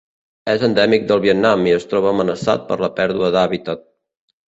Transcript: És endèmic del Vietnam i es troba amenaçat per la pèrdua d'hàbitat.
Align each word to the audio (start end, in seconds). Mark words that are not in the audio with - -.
És 0.53 0.63
endèmic 0.67 1.05
del 1.11 1.21
Vietnam 1.27 1.63
i 1.71 1.75
es 1.75 1.87
troba 1.93 2.11
amenaçat 2.15 2.67
per 2.73 2.81
la 2.89 2.93
pèrdua 2.99 3.35
d'hàbitat. 3.39 3.89